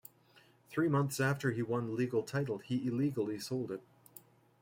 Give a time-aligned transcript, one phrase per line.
[0.71, 3.83] Three months after he won legal title, he illegally sold it.